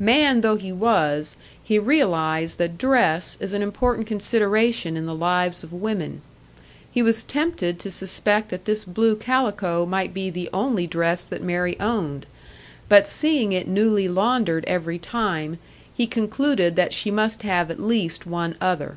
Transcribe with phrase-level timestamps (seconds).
[0.00, 5.62] Man though he was, he realised that dress is an important consideration in the lives
[5.62, 6.22] of women.
[6.90, 11.40] He was tempted to suspect that this blue calico might be the only dress that
[11.40, 12.26] Mary owned;
[12.88, 15.56] but seeing it newly laundered every time,
[15.96, 18.96] he concluded that she must have at least one other.